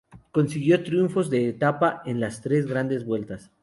[0.31, 3.51] Consiguió triunfos de etapa en las tres Grandes Vueltas.